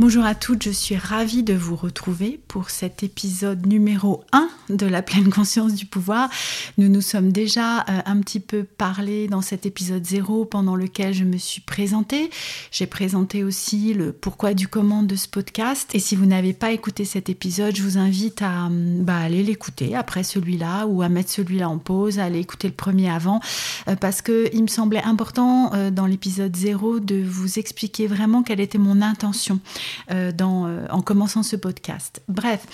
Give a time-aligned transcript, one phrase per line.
[0.00, 4.86] Bonjour à toutes, je suis ravie de vous retrouver pour cet épisode numéro 1 de
[4.86, 6.30] la pleine conscience du pouvoir.
[6.78, 11.12] Nous nous sommes déjà euh, un petit peu parlé dans cet épisode 0 pendant lequel
[11.12, 12.30] je me suis présentée.
[12.70, 15.94] J'ai présenté aussi le pourquoi du comment de ce podcast.
[15.94, 19.42] Et si vous n'avez pas écouté cet épisode, je vous invite à hum, bah, aller
[19.42, 23.40] l'écouter après celui-là ou à mettre celui-là en pause, à aller écouter le premier avant
[23.86, 28.42] euh, parce que il me semblait important euh, dans l'épisode 0 de vous expliquer vraiment
[28.42, 29.60] quelle était mon intention.
[30.10, 32.22] Euh, euh, en commençant ce podcast.
[32.28, 32.64] Bref,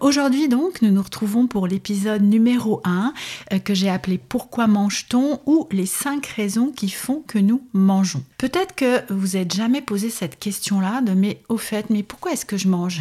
[0.00, 3.12] aujourd'hui donc, nous nous retrouvons pour l'épisode numéro 1
[3.52, 8.22] euh, que j'ai appelé Pourquoi mange-t-on ou les 5 raisons qui font que nous mangeons.
[8.38, 12.46] Peut-être que vous n'êtes jamais posé cette question-là de mais au fait, mais pourquoi est-ce
[12.46, 13.00] que je mange?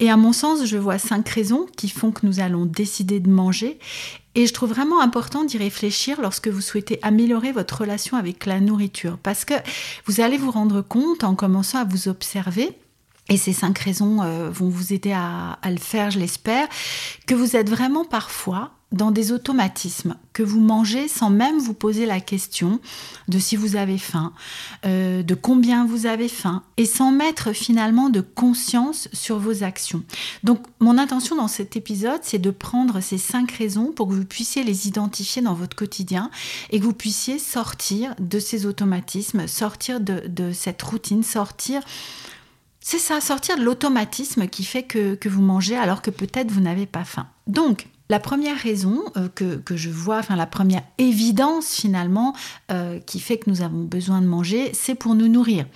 [0.00, 3.30] Et à mon sens, je vois 5 raisons qui font que nous allons décider de
[3.30, 3.78] manger
[4.34, 8.60] et je trouve vraiment important d'y réfléchir lorsque vous souhaitez améliorer votre relation avec la
[8.60, 9.54] nourriture, parce que
[10.06, 12.76] vous allez vous rendre compte en commençant à vous observer
[13.28, 16.66] et ces cinq raisons euh, vont vous aider à, le faire, je l'espère,
[17.26, 22.06] que vous êtes vraiment parfois dans des automatismes, que vous mangez sans même vous poser
[22.06, 22.80] la question
[23.28, 24.32] de si vous avez faim,
[24.86, 30.02] euh, de combien vous avez faim, et sans mettre finalement de conscience sur vos actions.
[30.42, 34.24] Donc mon intention dans cet épisode, c'est de prendre ces cinq raisons pour que vous
[34.24, 36.30] puissiez les identifier dans votre quotidien
[36.70, 41.82] et que vous puissiez sortir de ces automatismes, sortir de, de cette routine, sortir
[42.80, 46.86] c'est ça, sortir de l'automatisme qui fait que, vous mangez alors que peut-être vous n'avez
[46.86, 47.26] pas faim.
[47.46, 52.34] Donc, la première raison euh, que, je vois, enfin la première évidence finalement
[52.70, 55.66] euh, qui fait que nous avons besoin de manger, c'est pour nous nourrir.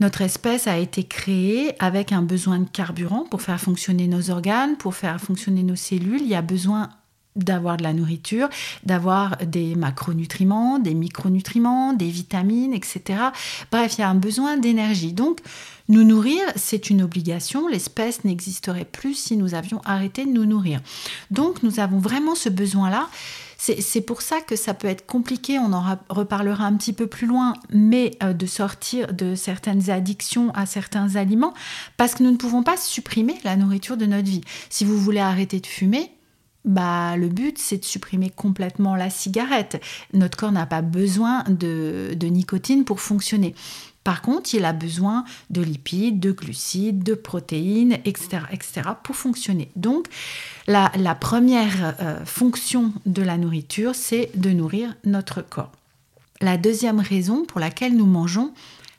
[0.00, 4.76] Notre espèce a été créée avec un besoin de carburant pour faire fonctionner nos organes,
[4.76, 6.22] pour faire fonctionner nos cellules.
[6.22, 6.88] Il y a besoin
[7.36, 8.48] d'avoir de la nourriture,
[8.84, 13.02] d'avoir des macronutriments, des micronutriments, des vitamines, etc.
[13.70, 15.12] Bref, il y a un besoin d'énergie.
[15.12, 15.40] Donc,
[15.88, 17.68] nous nourrir, c'est une obligation.
[17.68, 20.80] L'espèce n'existerait plus si nous avions arrêté de nous nourrir.
[21.30, 23.08] Donc, nous avons vraiment ce besoin-là.
[23.58, 27.28] C'est pour ça que ça peut être compliqué, on en reparlera un petit peu plus
[27.28, 31.54] loin, mais euh, de sortir de certaines addictions à certains aliments,
[31.96, 34.40] parce que nous ne pouvons pas supprimer la nourriture de notre vie.
[34.68, 36.10] Si vous voulez arrêter de fumer,
[36.64, 39.82] bah, le but, c'est de supprimer complètement la cigarette.
[40.12, 43.54] Notre corps n'a pas besoin de, nicotine pour fonctionner.
[44.04, 48.82] Par contre, il a besoin de lipides, de glucides, de protéines, etc., etc.
[49.02, 49.70] pour fonctionner.
[49.76, 50.06] Donc,
[50.66, 55.72] la, première euh, fonction de la nourriture, c'est de nourrir notre corps.
[56.40, 58.52] La deuxième raison pour laquelle nous mangeons,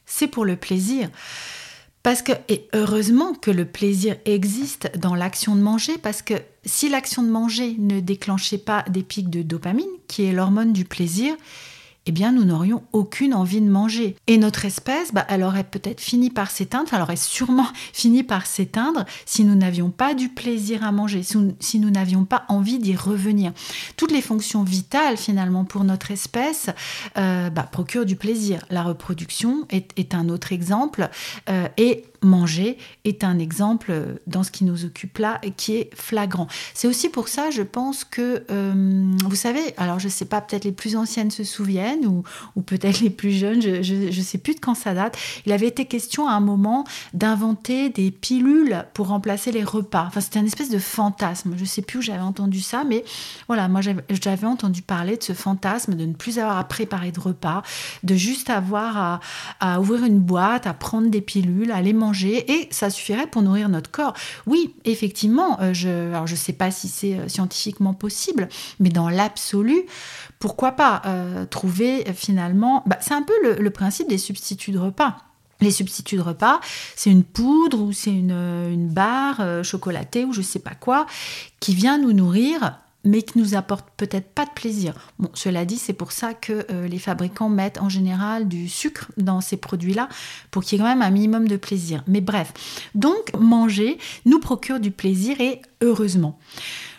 [0.06, 1.10] c'est pour le plaisir.
[2.04, 6.34] Parce que, et heureusement que le plaisir existe dans l'action de manger, parce que
[6.66, 10.84] si l'action de manger ne déclenchait pas des pics de dopamine, qui est l'hormone du
[10.84, 11.34] plaisir,
[12.06, 14.16] eh bien nous n'aurions aucune envie de manger.
[14.28, 18.46] Et notre espèce, bah, elle aurait peut-être fini par s'éteindre, elle aurait sûrement fini par
[18.46, 22.96] s'éteindre si nous n'avions pas du plaisir à manger, si nous n'avions pas envie d'y
[22.96, 23.54] revenir.
[23.98, 26.70] Toutes les fonctions vitales finalement pour notre espèce
[27.18, 28.66] euh, bah, procurent du plaisir.
[28.70, 31.10] La reproduction est, un autre exemple
[31.50, 33.94] euh, et manger est un exemple
[34.28, 36.48] dans ce qui nous occupe là et qui est flagrant.
[36.74, 40.42] C'est aussi pour ça, je pense que, euh, vous savez, alors je ne sais pas,
[40.42, 42.24] peut-être les plus anciennes se souviennent ou,
[42.56, 45.18] ou peut-être les plus jeunes, je ne sais plus de quand ça date.
[45.46, 50.06] Il avait été question à un moment d'inventer des pilules pour remplacer les repas.
[50.08, 51.54] Enfin, c'était un espèce de fantasme.
[51.56, 53.04] Je ne sais plus où j'avais entendu ça, mais
[53.48, 57.20] voilà, moi j'avais entendu parler de ce fantasme de ne plus avoir à préparer de
[57.20, 57.64] repas,
[58.04, 59.20] de juste avoir à,
[59.60, 63.42] à ouvrir une boîte, à prendre des pilules, à les manger et ça suffirait pour
[63.42, 64.14] nourrir notre corps.
[64.46, 68.50] Oui, effectivement, euh, je ne sais pas si c'est euh, scientifiquement possible,
[68.80, 69.84] mais dans l'absolu,
[70.40, 72.84] pourquoi pas euh, trouver finalement...
[72.86, 75.18] Bah, c'est un peu le, principe des substituts de repas.
[75.62, 76.60] Les substituts de repas,
[76.96, 81.08] c'est une poudre ou c'est une, une, barre chocolatée ou je sais pas quoi
[81.60, 84.94] qui vient nous nourrir mais qui nous apporte peut-être pas de plaisir.
[85.34, 89.42] Cela dit, c'est pour ça que euh, les fabricants mettent en général du sucre dans
[89.42, 90.08] ces produits-là
[90.52, 92.04] pour qu'il y ait quand même un minimum de plaisir.
[92.08, 92.54] Mais bref,
[92.96, 96.40] donc manger nous procure du plaisir et heureusement.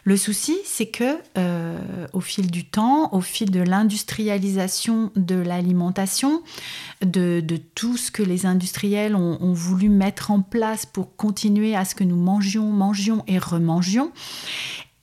[0.06, 6.42] Le souci, c'est que euh, au fil du temps, au fil de l'industrialisation de l'alimentation,
[7.00, 7.42] de,
[7.74, 11.94] tout ce que les industriels ont, ont, voulu mettre en place pour continuer à ce
[11.94, 14.12] que nous mangions, mangions et remangions,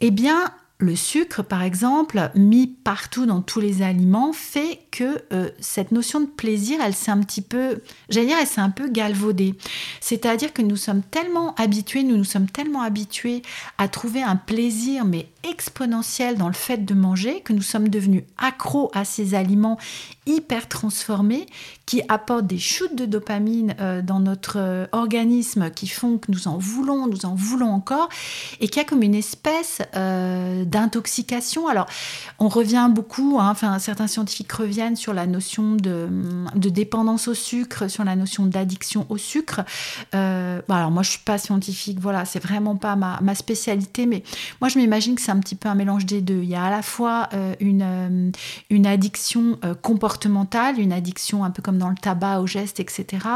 [0.02, 0.52] eh bien,
[0.82, 6.20] le sucre, par exemple, mis partout dans tous les aliments, fait que euh, cette notion
[6.20, 9.56] de plaisir, elle s'est un petit peu, j'allais dire, elle s'est un peu galvaudée.
[10.00, 13.44] C'est-à-dire que nous sommes tellement habitués, nous nous sommes tellement habitués
[13.78, 18.24] à trouver un plaisir, mais exponentiel dans le fait de manger, que nous sommes devenus
[18.38, 19.78] accros à ces aliments
[20.26, 21.48] hyper transformés
[21.86, 26.48] qui apportent des chutes de dopamine euh, dans notre euh, organisme qui font que nous
[26.48, 28.08] en voulons, nous en voulons encore,
[28.60, 29.82] et qu'il y a comme une espèce
[30.72, 31.68] d'intoxication.
[31.68, 31.86] Alors,
[32.40, 36.10] on revient beaucoup, hein, enfin, certains scientifiques reviennent sur la notion de,
[36.56, 39.62] dépendance au sucre, sur la notion d'addiction au sucre.
[40.14, 44.24] alors, moi, je suis pas scientifique, voilà, c'est vraiment pas ma, spécialité, mais
[44.60, 46.42] moi, je m'imagine que c'est un petit peu un mélange des deux.
[46.42, 47.30] Il y a à la fois
[47.60, 48.32] une,
[48.70, 53.28] une addiction comportementale, une addiction un peu comme dans le tabac, au geste, etc.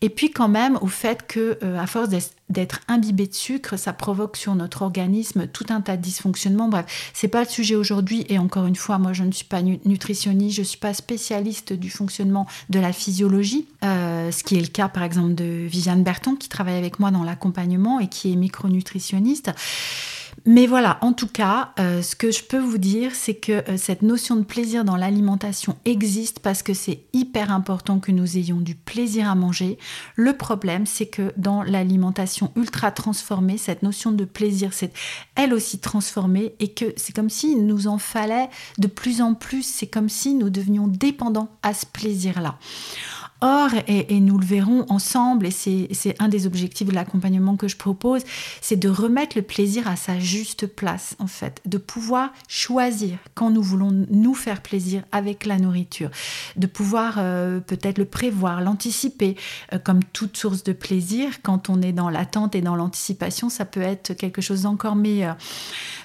[0.00, 2.34] Et puis quand même au fait que, euh, à force d'être
[2.88, 6.68] imbibé de sucre, ça provoque sur notre organisme tout un tas de dysfonctionnements.
[6.68, 8.26] Bref, c'est pas le sujet aujourd'hui.
[8.28, 11.90] Et encore une fois, moi, je ne suis pas nutritionniste, je suis pas spécialiste du
[11.90, 16.36] fonctionnement de la physiologie, euh, ce qui est le cas, par exemple, de Viviane Berton,
[16.36, 19.52] qui travaille avec moi dans l'accompagnement et qui est micronutritionniste.
[20.46, 23.76] Mais voilà, en tout cas, euh, ce que je peux vous dire, c'est que euh,
[23.76, 28.60] cette notion de plaisir dans l'alimentation existe parce que c'est hyper important que nous ayons
[28.60, 29.78] du plaisir à manger.
[30.16, 34.92] Le problème, c'est que dans l'alimentation ultra transformée, cette notion de plaisir s'est
[35.34, 38.48] elle aussi transformée et que c'est comme s'il nous en fallait
[38.78, 42.58] de plus en plus, c'est comme si nous devenions dépendants à ce plaisir-là.
[43.40, 47.76] Or, et, nous le verrons ensemble, et c'est un des objectifs de l'accompagnement que je
[47.76, 48.22] propose,
[48.60, 53.50] c'est de remettre le plaisir à sa juste place, en fait, de pouvoir choisir quand
[53.50, 56.10] nous voulons nous faire plaisir avec la nourriture,
[56.56, 59.36] de pouvoir euh, peut-être le prévoir, l'anticiper,
[59.72, 61.40] euh, comme toute source de plaisir.
[61.42, 65.36] Quand on est dans l'attente et dans l'anticipation, ça peut être quelque chose d'encore meilleur.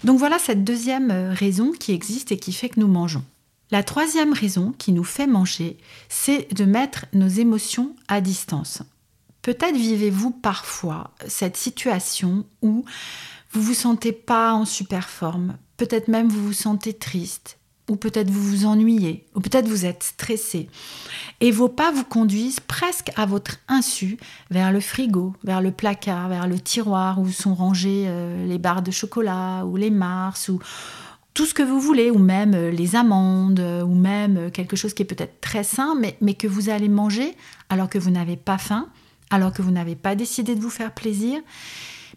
[0.04, 3.24] Donc voilà cette deuxième euh, raison qui existe et qui fait que nous mangeons.
[3.74, 8.84] La troisième raison qui nous fait manger, c'est de mettre nos émotions à distance.
[9.42, 12.86] Peut-être vivez-vous parfois cette situation où
[13.52, 17.58] vous vous sentez pas en super forme, peut-être même vous vous sentez triste,
[17.90, 20.70] ou peut-être vous vous ennuyez, ou peut-être vous êtes stressé.
[21.42, 24.20] Et vos pas vous conduisent presque à votre insu
[24.52, 28.84] vers le frigo, vers le placard, vers le tiroir où sont rangées euh, les barres
[28.84, 30.60] de chocolat, ou les mars, ou,
[31.34, 34.76] tout ce que vous voulez, ou même euh, les amandes, euh, ou même euh, quelque
[34.76, 37.36] chose qui est peut-être très sain, mais, mais que vous allez manger
[37.70, 38.88] alors que vous n'avez pas faim,
[39.30, 41.42] alors que vous n'avez pas décidé de vous faire plaisir,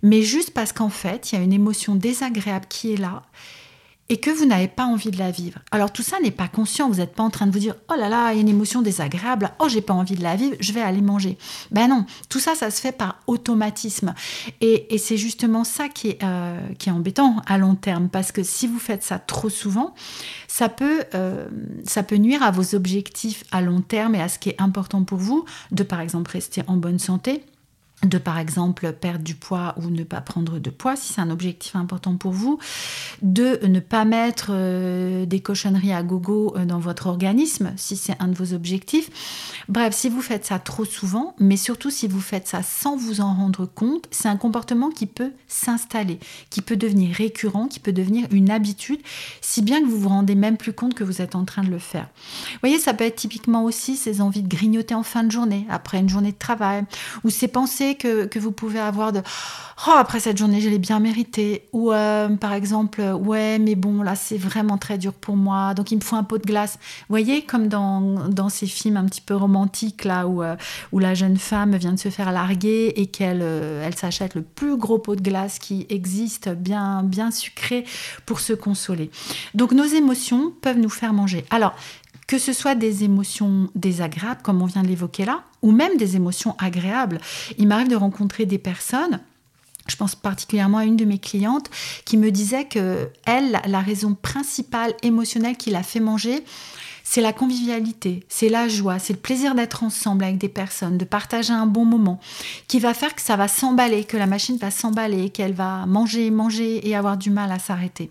[0.02, 3.22] mais juste parce qu'en fait, il y a une émotion désagréable qui est là
[4.08, 5.58] et que vous n'avez pas envie de la vivre.
[5.70, 7.94] Alors tout ça n'est pas conscient, vous n'êtes pas en train de vous dire oh
[7.98, 10.56] là là, il y a une émotion désagréable, oh j'ai pas envie de la vivre,
[10.60, 11.36] je vais aller manger.
[11.70, 14.14] Ben non, tout ça, ça se fait par automatisme.
[14.60, 18.42] Et, c'est justement ça qui est, euh, qui est embêtant à long terme, parce que
[18.42, 19.94] si vous faites ça trop souvent,
[20.48, 21.46] ça peut, euh,
[21.84, 25.04] ça peut nuire à vos objectifs à long terme et à ce qui est important
[25.04, 27.44] pour vous, de par exemple rester en bonne santé
[28.02, 31.30] de par exemple perdre du poids ou ne pas prendre de poids si c'est un
[31.30, 32.58] objectif important pour vous,
[33.22, 38.14] de ne pas mettre euh, des cochonneries à gogo euh, dans votre organisme si c'est
[38.20, 39.10] un de vos objectifs.
[39.68, 43.20] Bref, si vous faites ça trop souvent, mais surtout si vous faites ça sans vous
[43.22, 46.18] en rendre compte, c'est un comportement qui peut s'installer,
[46.50, 49.00] qui peut devenir récurrent, qui peut devenir une habitude,
[49.40, 51.70] si bien que vous vous rendez même plus compte que vous êtes en train de
[51.70, 52.08] le faire.
[52.52, 55.66] Vous voyez, ça peut être typiquement aussi ces envies de grignoter en fin de journée,
[55.70, 56.84] après une journée de travail,
[57.24, 59.22] ou ces pensées que, vous pouvez avoir de
[59.86, 61.68] oh, après cette journée, je l'ai bien mérité.
[61.72, 65.90] Ou euh, par exemple, ouais, mais bon, là, c'est vraiment très dur pour moi, donc
[65.92, 66.78] il me faut un pot de glace.
[66.80, 70.56] Vous voyez, comme dans, dans ces films un petit peu romantiques, là, où, euh,
[70.92, 74.76] la jeune femme vient de se faire larguer et qu'elle euh, elle s'achète le plus
[74.76, 77.84] gros pot de glace qui existe, bien, bien sucré,
[78.24, 79.10] pour se consoler.
[79.54, 81.44] Donc nos émotions peuvent nous faire manger.
[81.50, 81.74] Alors,
[82.26, 86.14] que ce soit des émotions désagréables, comme on vient de l'évoquer là, ou même des
[86.14, 87.20] émotions agréables.
[87.58, 89.20] Il m'arrive de rencontrer des personnes
[89.88, 91.70] je pense particulièrement à une de mes clientes
[92.04, 96.42] qui me disait que elle, la raison principale émotionnelle qui l'a fait manger,
[97.08, 101.04] c'est la convivialité, c'est la joie, c'est le plaisir d'être ensemble avec des personnes, de
[101.04, 102.18] partager un bon moment,
[102.66, 106.32] qui va faire que ça va s'emballer, que la machine va s'emballer, qu'elle va manger,
[106.32, 108.10] manger et avoir du mal à s'arrêter.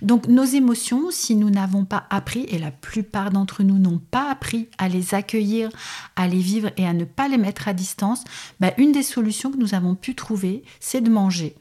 [0.00, 4.30] Donc nos émotions, si nous n'avons pas appris, et la plupart d'entre nous n'ont pas
[4.30, 5.68] appris à les accueillir,
[6.14, 8.22] à les vivre et à ne pas les mettre à distance,
[8.60, 11.56] bah, une des solutions que nous avons pu trouver, c'est de manger.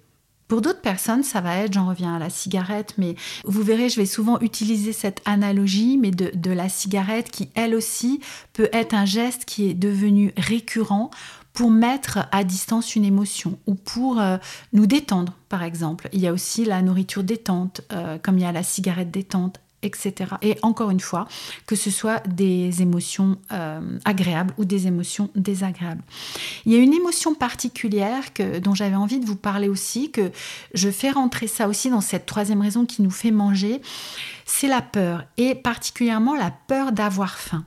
[0.48, 4.00] Pour d'autres personnes, ça va être, j'en reviens à la cigarette, mais vous verrez, je
[4.00, 8.20] vais souvent utiliser cette analogie, mais de, la cigarette qui, elle aussi,
[8.54, 11.10] peut être un geste qui est devenu récurrent
[11.54, 14.38] pour mettre à distance une émotion ou pour euh,
[14.74, 16.10] nous détendre, par exemple.
[16.14, 19.60] Il y a aussi la nourriture détente, euh, comme il y a la cigarette détente,
[19.86, 20.36] etc.
[20.42, 21.28] Et encore une fois,
[21.68, 26.04] que ce soit des émotions euh, agréables ou des émotions désagréables.
[26.66, 28.24] Il y a une émotion particulière
[28.62, 30.32] dont j'avais envie de vous parler aussi, que
[30.74, 33.82] je fais rentrer ça aussi dans cette troisième raison qui nous fait manger,
[34.46, 37.66] c'est la peur, et particulièrement la peur d'avoir faim.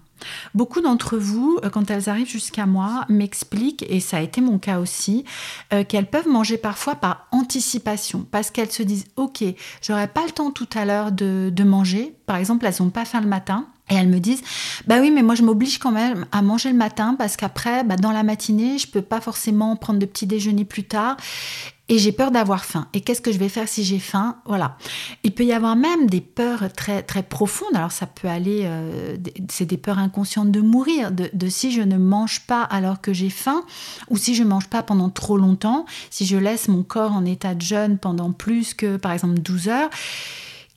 [0.54, 4.58] Beaucoup d'entre vous, euh, quand elles arrivent jusqu'à moi, m'expliquent, et ça a été mon
[4.58, 5.24] cas aussi,
[5.72, 9.44] euh, qu'elles peuvent manger parfois par anticipation, parce qu'elles se disent, ok,
[9.82, 13.20] j'aurai pas le temps tout à l'heure de, manger, par exemple, elles n'ont pas faim
[13.20, 14.42] le matin, et elles me disent,
[14.86, 17.96] bah oui, mais moi je m'oblige quand même à manger le matin parce qu'après, bah,
[17.96, 21.16] dans la matinée, je peux pas forcément prendre de petit déjeuner plus tard
[21.88, 22.86] et j'ai peur d'avoir faim.
[22.92, 24.36] Et qu'est-ce que je vais faire si j'ai faim?
[24.44, 24.76] Voilà.
[25.24, 27.74] Il peut y avoir même des peurs très très profondes.
[27.74, 29.16] Alors ça peut aller, euh,
[29.48, 33.12] c'est des peurs inconscientes de mourir, de, de, si je ne mange pas alors que
[33.12, 33.64] j'ai faim,
[34.10, 37.54] ou si je mange pas pendant trop longtemps, si je laisse mon corps en état
[37.54, 39.90] de jeûne pendant plus que par exemple 12 heures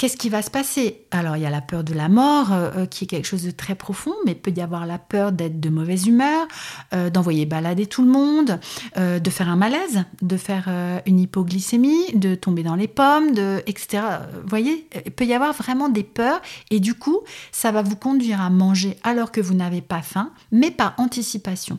[0.01, 1.05] Qu'est-ce qui va se passer?
[1.11, 3.43] Alors, il y a la peur de la mort, euh, euh, qui est quelque chose
[3.43, 6.47] de très profond, mais peut y avoir la peur d'être de mauvaise humeur,
[6.95, 8.59] euh, d'envoyer balader tout le monde,
[8.97, 10.69] de faire un malaise, de faire
[11.05, 13.29] une hypoglycémie, de tomber dans les pommes,
[13.67, 14.03] etc.
[14.41, 16.41] Vous voyez, il peut y avoir vraiment des peurs,
[16.71, 17.19] et du coup,
[17.51, 21.77] ça va vous conduire à manger alors que vous n'avez pas faim, mais par anticipation.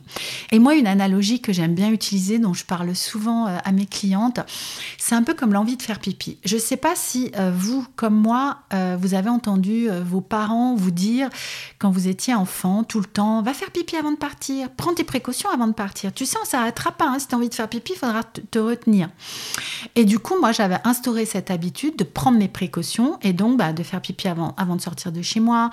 [0.51, 4.39] Et moi, une analogie que j'aime bien utiliser, dont je parle souvent à mes clientes,
[4.97, 6.37] c'est un peu comme l'envie de faire pipi.
[6.45, 10.75] Je ne sais pas si vous, comme moi, euh, vous avez entendu euh, vos parents
[10.75, 11.29] vous dire,
[11.79, 15.03] quand vous étiez enfant, tout le temps, va faire pipi avant de partir, prends tes
[15.03, 16.13] précautions avant de partir.
[16.13, 17.07] Tu sais, on s'arrêtera pas.
[17.07, 17.19] Hein.
[17.19, 19.09] Si tu as envie de faire pipi, il faudra te retenir.
[19.95, 23.73] Et du coup, moi, j'avais instauré cette habitude de prendre mes précautions et donc bah,
[23.73, 25.69] de faire pipi avant, de sortir de chez moi.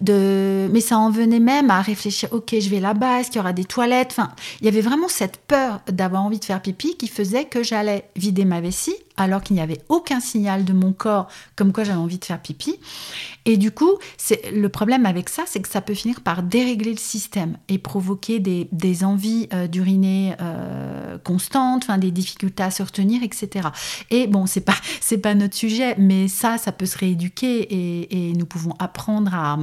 [0.00, 0.68] De...
[0.72, 3.52] Mais ça en venait même à réfléchir, ok, je vais là-bas, est-ce qu'il y aura
[3.52, 4.08] des toilettes?
[4.12, 4.30] Enfin,
[4.60, 8.08] il y avait vraiment cette peur d'avoir envie de faire pipi qui faisait que j'allais
[8.16, 11.98] vider ma vessie alors qu'il n'y avait aucun signal de mon corps comme quoi j'avais
[11.98, 12.80] envie de faire pipi.
[13.50, 13.98] Et du coup,
[14.52, 18.38] le problème avec ça, c'est que ça peut finir par dérégler le système et provoquer
[18.38, 23.70] des, envies euh, d'uriner euh, constantes, enfin des difficultés à se retenir, etc.
[24.10, 24.76] Et bon, c'est pas
[25.22, 29.58] pas notre sujet, mais ça, ça peut se rééduquer et, nous pouvons apprendre à,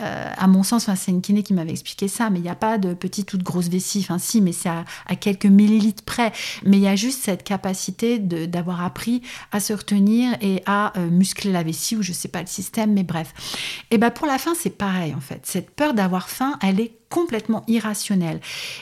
[0.00, 2.48] euh, à mon sens, enfin c'est une kiné qui m'avait expliqué ça, mais il n'y
[2.48, 5.44] a pas de petite ou de grosse vessie, enfin si, mais c'est à, à, quelques
[5.44, 6.32] millilitres près,
[6.64, 9.20] mais il y a juste cette capacité d'avoir appris
[9.52, 13.04] à se retenir et à muscler la vessie ou je sais pas le système, mais
[13.10, 13.32] bref.
[13.90, 15.44] Et ben pour la fin, c'est pareil en fait.
[15.44, 18.40] Cette peur d'avoir faim, elle est complètement irrationnelle.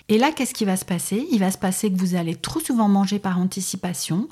[0.09, 1.27] Et là, qu'est-ce qui va se passer?
[1.33, 4.29] Il va se passer que vous allez trop souvent manger par anticipation,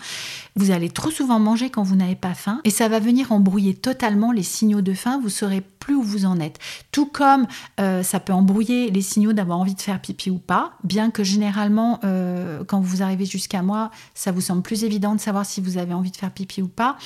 [0.55, 3.75] vous allez trop souvent manger quand vous n'avez pas faim, et ça va venir embrouiller
[3.75, 6.59] totalement les signaux de faim, vous saurez plus où vous en êtes.
[6.93, 7.47] Tout comme
[7.81, 11.25] euh, ça peut embrouiller les signaux d'avoir envie de faire pipi ou pas, bien que
[11.25, 15.61] généralement, euh, quand vous arrivez jusqu'à moi, ça vous semble plus évident de savoir si
[15.61, 16.97] vous avez envie de faire pipi ou pas.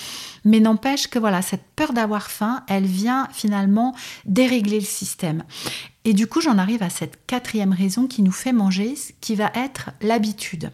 [0.44, 3.94] Mais n'empêche que voilà, cette peur d'avoir faim, elle vient finalement
[4.24, 5.44] dérégler le système.
[6.04, 9.50] Et du coup, j'en arrive à cette quatrième raison qui nous fait manger, qui va
[9.54, 10.72] être l'habitude.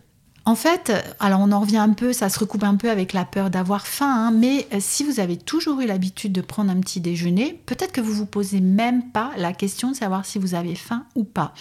[0.49, 3.25] En fait, alors on en revient un peu, ça se recoupe un peu avec la
[3.25, 6.79] peur d'avoir faim, hein, mais euh, si vous avez toujours eu l'habitude de prendre un
[6.79, 10.55] petit déjeuner, peut-être que vous vous posez même pas la question de savoir si vous
[10.55, 11.53] avez faim ou pas.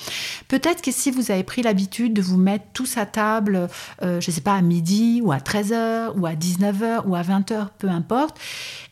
[0.47, 3.69] Peut-être que si vous avez pris l'habitude de vous mettre tous à table,
[4.03, 7.23] euh, je ne sais pas, à midi ou à 13h ou à 19h ou à
[7.23, 8.37] 20h, peu importe,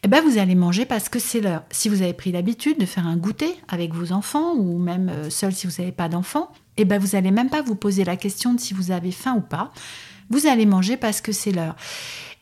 [0.01, 1.61] eh ben vous allez manger parce que c'est l'heure.
[1.69, 5.29] Si vous avez pris l'habitude de faire un goûter avec vos enfants ou même euh,
[5.29, 8.15] seul si vous n'avez pas d'enfants, eh ben vous n'allez même pas vous poser la
[8.15, 9.71] question de si vous avez faim ou pas.
[10.29, 11.75] Vous allez manger parce que c'est l'heure.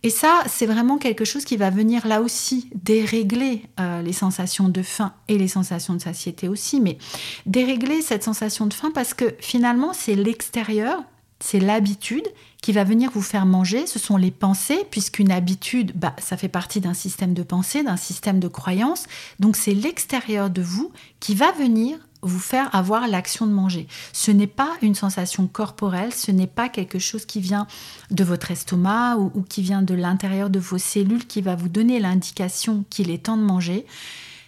[0.04, 4.68] Et ça, c'est vraiment quelque chose qui va venir là aussi dérégler euh, les sensations
[4.68, 6.98] de faim et les sensations de satiété aussi, mais
[7.46, 11.04] dérégler cette sensation de faim parce que finalement, c'est l'extérieur,
[11.40, 12.28] c'est l'habitude
[12.64, 16.48] qui va venir vous faire manger, ce sont les pensées, puisqu'une habitude, bah, ça fait
[16.48, 19.06] partie d'un système de pensée, d'un système de croyance.
[19.40, 23.88] Donc c'est l'extérieur de vous qui va venir vous faire avoir l'action de manger.
[24.14, 27.68] Ce n'est pas une sensation corporelle, ce n'est pas quelque chose qui vient
[28.10, 32.00] de votre estomac ou, qui vient de l'intérieur de vos cellules qui va vous donner
[32.00, 33.86] l'indication qu'il est temps de manger.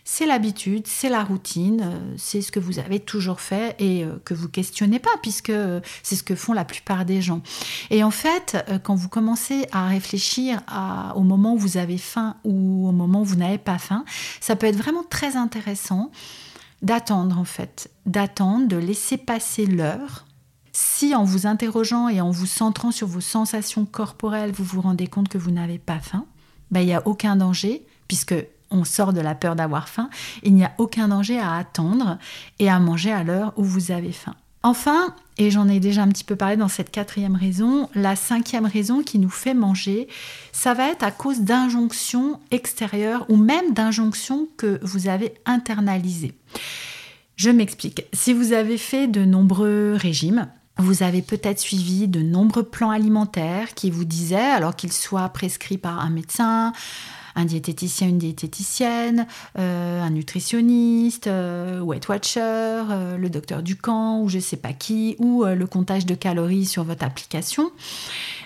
[0.06, 4.22] c'est l'habitude, c'est la routine, euh, c'est ce que vous avez toujours fait et euh,
[4.26, 7.42] que vous questionnez pas, puisque euh, c'est ce que font la plupart des gens.
[7.90, 10.62] Et en fait, quand vous commencez à réfléchir
[11.16, 14.04] au moment où vous avez faim ou au moment où vous n'avez pas faim,
[14.42, 16.12] ça peut être vraiment très intéressant
[16.84, 20.26] d'attendre en fait, d'attendre, de laisser passer l'heure.
[20.74, 25.08] Si en vous interrogeant et en vous centrant sur vos sensations corporelles, vous vous rendez
[25.08, 26.26] compte que vous n'avez pas faim,
[26.72, 28.36] ben, il n'y a aucun danger, puisque
[28.72, 30.10] on sort de la peur d'avoir faim,
[30.42, 32.18] il n'y a aucun danger à attendre
[32.60, 34.36] et à manger à l'heure où vous avez faim.
[34.64, 38.66] Enfin, et j'en ai déjà un petit peu parlé dans cette quatrième raison, la cinquième
[38.66, 40.08] raison qui nous fait manger,
[40.54, 46.34] ça va être à cause d'injonctions extérieures ou même d'injonctions que vous avez internalisées.
[47.36, 48.06] Je m'explique.
[48.14, 53.74] Si vous avez fait de nombreux régimes, vous avez peut-être suivi de nombreux plans alimentaires
[53.74, 56.74] qui vous disaient, alors qu'ils soient prescrits par un médecin,
[57.36, 64.22] un diététicien, une diététicienne, euh, un nutritionniste, euh, Weight Watcher, euh, le docteur du camp
[64.22, 67.72] ou je sais pas qui, ou le comptage de calories sur votre application.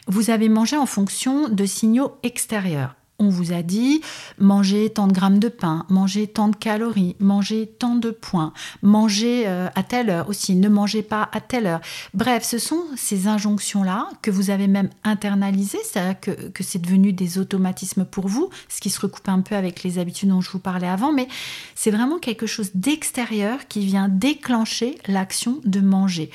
[0.08, 2.96] Vous avez mangé en fonction de signaux extérieurs.
[3.20, 4.02] On vous a dit
[4.38, 9.46] manger tant de grammes de pain, manger tant de calories, manger tant de points, manger
[9.48, 11.82] euh, à telle heure aussi, ne mangez pas à telle heure.
[12.14, 17.12] Bref, ce sont ces injonctions-là que vous avez même internalisées, c'est-à-dire que, que c'est devenu
[17.12, 20.52] des automatismes pour vous, ce qui se recoupe un peu avec les habitudes dont je
[20.52, 21.28] vous parlais avant, mais
[21.74, 26.30] c'est vraiment quelque chose d'extérieur qui vient déclencher l'action de manger.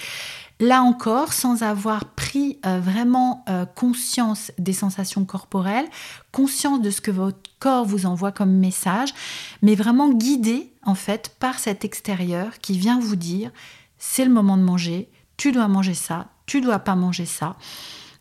[0.63, 5.89] Là encore, sans avoir pris euh, vraiment euh, conscience des sensations corporelles,
[6.31, 9.13] conscience de ce que votre corps vous envoie comme message,
[9.61, 13.51] mais vraiment guidé en fait par cet extérieur qui vient vous dire
[13.99, 17.57] c'est le moment de manger, tu dois manger ça, tu dois pas manger ça.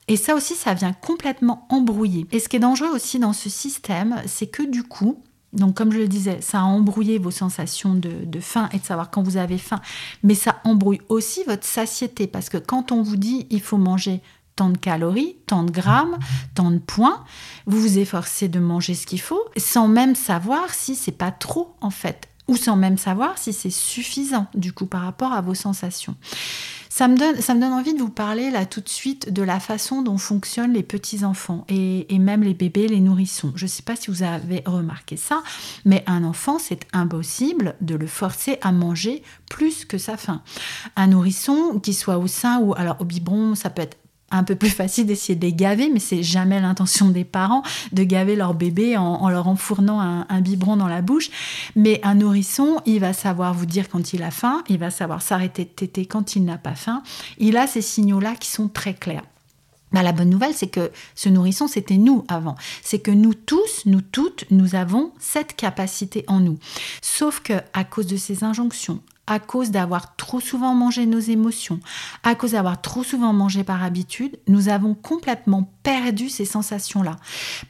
[0.07, 2.25] Et ça aussi, ça vient complètement embrouiller.
[2.31, 5.21] Et ce qui est dangereux aussi dans ce système, c'est que du coup,
[5.53, 9.09] donc, comme je le disais, ça a embrouillé vos sensations de, faim et de savoir
[9.11, 9.81] quand vous avez faim,
[10.23, 14.21] mais ça embrouille aussi votre satiété parce que quand on vous dit il faut manger
[14.55, 16.17] tant de calories, tant de grammes,
[16.55, 17.23] tant de points,
[17.65, 21.75] vous vous efforcez de manger ce qu'il faut sans même savoir si c'est pas trop
[21.81, 25.55] en fait ou sans même savoir si c'est suffisant du coup par rapport à vos
[25.55, 26.15] sensations.
[26.89, 30.17] Ça me, donne, envie de vous parler là tout de suite de la façon dont
[30.17, 33.53] fonctionnent les petits-enfants et, même les bébés, les nourrissons.
[33.55, 35.41] Je ne sais pas si vous avez remarqué ça,
[35.85, 40.41] mais un enfant, c'est impossible de le forcer à manger plus que sa faim.
[40.97, 44.00] Un nourrisson, qui soit au sein ou alors au biberon, ça peut être
[44.31, 48.03] un peu plus facile d'essayer de les gaver, mais c'est jamais l'intention des parents de
[48.03, 51.29] gaver leur bébé en, leur enfournant un, biberon dans la bouche.
[51.75, 55.21] Mais un nourrisson, il va savoir vous dire quand il a faim, il va savoir
[55.21, 57.03] s'arrêter de téter quand il n'a pas faim.
[57.37, 59.23] Il a ces signaux-là qui sont très clairs.
[59.91, 62.55] Bah, la bonne nouvelle, c'est que ce nourrisson, c'était nous avant.
[62.81, 66.57] C'est que nous tous, nous toutes, nous avons cette capacité en nous.
[67.01, 71.79] Sauf que à cause de ces injonctions, à cause d'avoir trop souvent mangé nos émotions,
[72.23, 77.15] à cause d'avoir trop souvent mangé par habitude, nous avons complètement perdu ces sensations-là.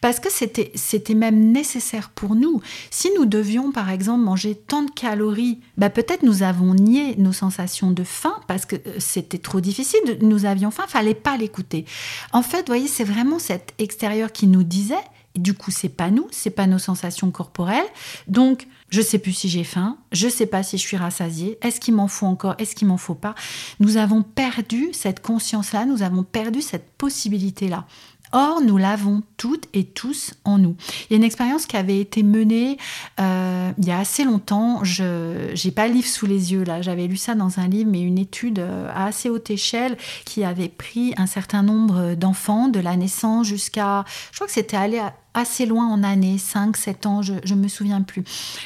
[0.01, 2.61] Parce que c'était, même nécessaire pour nous.
[2.89, 7.33] Si nous devions, par exemple, manger tant de calories, bah peut-être nous avons nié nos
[7.33, 11.85] sensations de faim parce que euh, c'était trop difficile, nous avions faim, fallait pas l'écouter.
[12.33, 14.95] En fait, vous voyez, c'est vraiment cet extérieur qui nous disait,
[15.35, 17.85] du coup, c'est pas nous, c'est pas nos sensations corporelles.
[18.27, 21.79] Donc, je sais plus si j'ai faim, je sais pas si je suis rassasiée, est-ce
[21.79, 23.33] qu'il m'en faut encore, est-ce qu'il m'en faut pas?
[23.79, 27.85] Nous avons perdu cette conscience-là, nous avont perdu cette possibilité-là.
[28.33, 30.75] Or, nous l'avons toutes et tous en nous.
[31.09, 32.77] Il y a une expérience qui avait été menée
[33.19, 34.83] euh, il y a assez longtemps.
[34.83, 36.81] Je n'ai pas le livre sous les yeux là.
[36.81, 40.45] J'avais lu ça dans un livre, mais une étude euh, à assez haute échelle qui
[40.45, 44.99] avait pris un certain nombre d'enfants de la naissance jusqu'à, je crois que c'était allé
[44.99, 48.23] à assez loin en années, 5, 7 ans, je ne me souviens plus.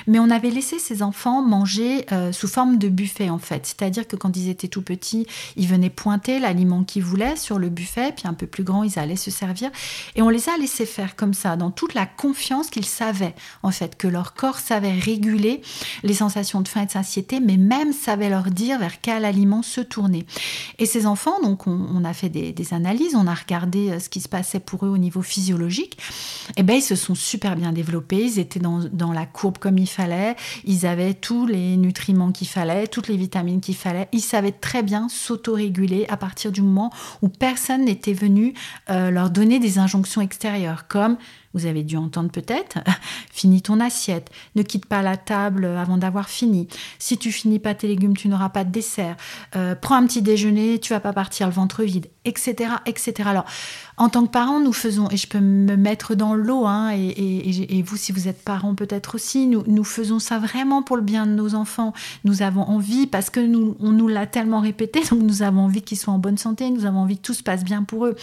[0.08, 3.66] Mais on avait laissé ces enfants manger euh, sous forme de buffet en fait.
[3.66, 7.70] C'est-à-dire que quand ils étaient tout petits, ils venaient pointer l'aliment qu'ils voulaient sur le
[7.70, 9.70] buffet, puis un peu plus grand, ils allaient se servir.
[10.16, 13.72] Et on les a laissés faire comme ça, dans toute la confiance qu'ils savaient en
[13.72, 15.62] fait, que leur corps savait réguler
[16.04, 19.62] les sensations de faim et de satiété, mais même savait leur dire vers quel aliment
[19.62, 20.26] se tourner.
[20.80, 24.10] Et ces enfants, donc on, a fait des, des analyses, on a regardé euh, ce
[24.10, 25.98] qui se passait pour eux au niveau physiologique
[26.58, 29.78] eh ben, ils se sont super bien développés, ils étaient dans, dans la courbe comme
[29.78, 34.22] il fallait, ils avaient tous les nutriments qu'il fallait, toutes les vitamines qu'il fallait, ils
[34.22, 36.92] savaient très bien s'autoréguler à partir du moment
[37.22, 38.54] où personne n'était venu
[38.90, 41.18] euh, leur donner des injonctions extérieures, comme
[41.54, 42.80] Vous avez dû entendre peut-être,
[43.32, 46.68] finis ton assiette, ne quitte pas la table avant d'avoir fini.
[47.00, 49.18] Si tu finis pas tes légumes, tu n'auras pas de dessert.
[49.56, 53.30] Euh, prends un petit déjeuner, tu vas pas partir le ventre vide, etc., etc.
[53.30, 53.46] Alors,
[53.98, 57.84] en tant que parent, nous faisons, et je peux me mettre dans l'eau, hein, et,
[57.86, 61.26] vous, si vous êtes parent, peut-être aussi, nous, nous faisons ça vraiment pour le bien
[61.26, 61.94] de nos enfants.
[62.24, 65.82] Nous avons envie, parce que nous, on nous l'a tellement répété, donc nous avons envie
[65.82, 68.16] qu'ils soient en bonne santé, nous avons envie que tout se passe bien pour eux.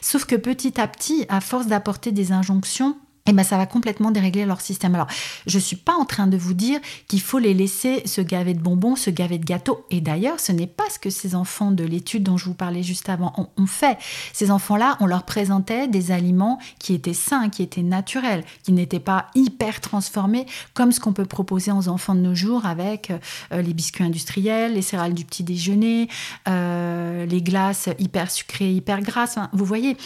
[0.00, 4.10] Sauf que petit à petit, à force d'apporter des injonctions, eh ben, ça va complètement
[4.10, 4.94] dérégler leur système.
[4.94, 5.06] Alors,
[5.46, 8.54] je ne suis pas en train de vous dire qu'il faut les laisser se gaver
[8.54, 9.84] de bonbons, se gaver de gâteaux.
[9.90, 12.82] Et d'ailleurs, ce n'est pas ce que ces enfants de l'étude dont je vous parlais
[12.82, 13.98] juste avant ont, fait.
[14.32, 18.98] Ces enfants-là, on leur présentait des aliments qui étaient sains, qui étaient naturels, qui n'étaient
[18.98, 23.12] pas hyper transformés, comme ce qu'on peut proposer aux enfants de nos jours avec
[23.52, 26.08] euh, les biscuits industriels, les céréales du petit déjeuner,
[26.48, 29.36] euh, les glaces hyper sucrées, hyper grasses.
[29.52, 29.96] vous voyez,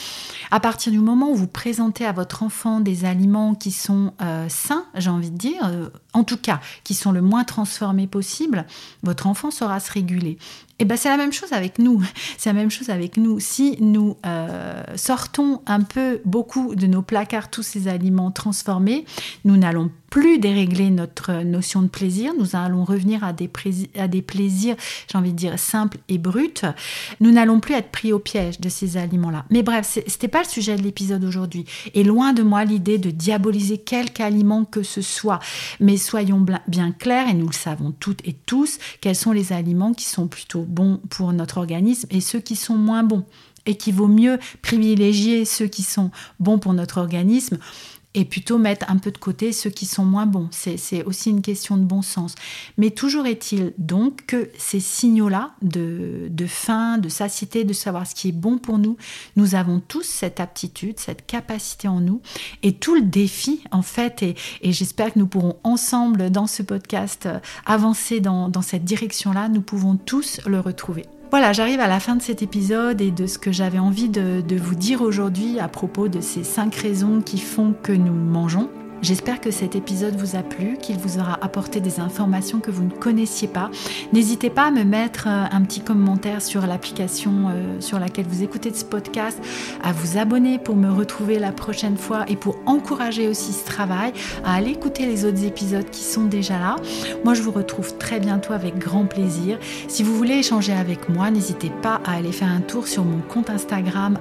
[0.50, 4.49] à partir du moment où vous présentez à votre enfant des aliments qui sont euh,
[4.49, 8.67] sains, j'ai envie de dire, euh, en tout cas, qui sont le moins transformés possible,
[9.03, 10.38] votre enfant saura se réguler.
[10.81, 12.03] Et ben c'est la même chose avec nous.
[12.37, 13.39] C'est la même chose avec nous.
[13.39, 19.05] Si nous euh, sortons un peu beaucoup de nos placards tous ces aliments transformés,
[19.45, 22.35] nous n'allons plus dérégler notre notion de plaisir.
[22.39, 23.51] Nous allons revenir à des,
[23.99, 24.77] à des plaisirs,
[25.11, 26.63] j'ai envie de dire, simples et bruts.
[27.19, 29.45] Nous n'allons plus être pris au piège de ces aliments-là.
[29.51, 31.65] Mais bref, c'était pas le sujet de l'épisode aujourd'hui.
[31.95, 35.41] Et loin de moi l'idée de diaboliser quelque aliment que ce soit.
[35.81, 39.95] Mais soyons bien clairs, et nous le savons toutes et tous, quels sont les aliments
[39.95, 43.24] qui sont plutôt bons pour notre organisme et ceux qui sont moins bons.
[43.66, 47.59] Et qu'il vaut mieux privilégier ceux qui sont bons pour notre organisme
[48.14, 50.48] et plutôt mettre un peu de côté ceux qui sont moins bons.
[50.50, 52.35] C'est aussi une question de bon sens.
[52.79, 58.14] Mais toujours est-il donc que ces signaux-là de, de faim, de satiété, de savoir ce
[58.14, 58.96] qui est bon pour nous,
[59.37, 62.20] nous avons tous cette aptitude, cette capacité en nous.
[62.62, 67.29] Et tout le défi, en fait, et, j'espère que nous pourrons ensemble dans ce podcast
[67.66, 71.05] avancer dans, dans cette direction-là, nous pouvons tous le retrouver.
[71.35, 74.57] Voilà, j'arrive à la fin de cet épisode et de ce que j'avais envie de,
[74.57, 78.70] vous dire aujourd'hui à propos de ces cinq raisons qui font que nous mangeons.
[79.05, 82.85] J'espère que cet épisode vous a plu, qu'il vous aura apporté des informations que vous
[82.85, 83.71] ne connaissiez pas.
[84.14, 88.43] N'hésitez pas à me mettre euh, un petit commentaire sur l'application euh, sur laquelle vous
[88.43, 89.38] écoutez ce podcast,
[89.83, 94.14] à vous abonner pour me retrouver la prochaine fois et pour encourager aussi ce travail,
[94.43, 96.77] à aller écouter les autres épisodes qui sont déjà là.
[97.25, 99.59] Moi, je vous retrouve très bientôt avec grand plaisir.
[99.87, 103.21] Si vous voulez échanger avec moi, n'hésitez pas à aller faire un tour sur mon
[103.21, 104.17] compte Instagram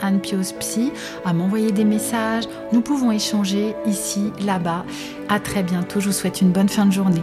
[0.00, 0.92] @anpiospsy,
[1.24, 2.44] à m'envoyer des messages.
[2.72, 3.74] Nous pouvons échanger
[4.40, 4.84] là-bas.
[5.28, 6.00] À très bientôt.
[6.00, 7.22] Je vous souhaite une bonne fin de journée.